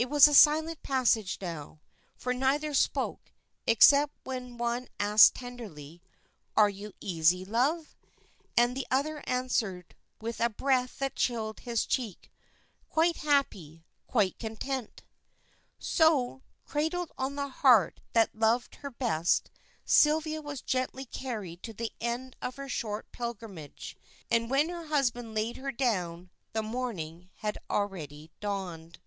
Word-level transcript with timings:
It 0.00 0.08
was 0.08 0.28
a 0.28 0.32
silent 0.34 0.80
passage 0.84 1.38
now, 1.40 1.80
for 2.14 2.32
neither 2.32 2.72
spoke, 2.72 3.32
except 3.66 4.14
when 4.22 4.56
one 4.56 4.86
asked 5.00 5.34
tenderly, 5.34 6.00
"Are 6.56 6.68
you 6.68 6.92
easy, 7.00 7.44
love?" 7.44 7.96
and 8.56 8.76
the 8.76 8.86
other 8.92 9.24
answered, 9.26 9.96
with 10.20 10.38
a 10.40 10.50
breath 10.50 11.00
that 11.00 11.16
chilled 11.16 11.58
his 11.58 11.84
cheek, 11.84 12.30
"Quite 12.88 13.16
happy, 13.16 13.84
quite 14.06 14.38
content." 14.38 15.02
So, 15.80 16.44
cradled 16.64 17.10
on 17.18 17.34
the 17.34 17.48
heart 17.48 17.98
that 18.12 18.32
loved 18.36 18.76
her 18.76 18.92
best, 18.92 19.50
Sylvia 19.84 20.40
was 20.40 20.62
gently 20.62 21.06
carried 21.06 21.60
to 21.64 21.72
the 21.72 21.90
end 22.00 22.36
of 22.40 22.54
her 22.54 22.68
short 22.68 23.10
pilgrimage, 23.10 23.96
and 24.30 24.48
when 24.48 24.68
her 24.68 24.86
husband 24.86 25.34
laid 25.34 25.56
her 25.56 25.72
down 25.72 26.30
the 26.52 26.62
morning 26.62 27.30
had 27.38 27.58
already 27.68 28.30
dawned. 28.38 29.00